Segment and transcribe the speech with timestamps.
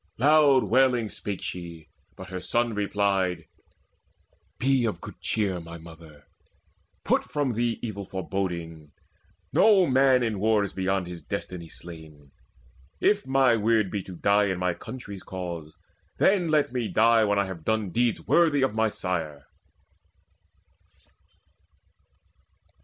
[0.17, 3.45] Loud wailing spake she; but her son replied:
[4.57, 6.25] "Be of good cheer, my mother;
[7.03, 8.93] put from thee Evil foreboding.
[9.53, 12.31] No man is in war Beyond his destiny slain.
[12.99, 15.77] If my weird be To die in my country's cause,
[16.17, 19.45] then let me die When I have done deeds worthy of my sire."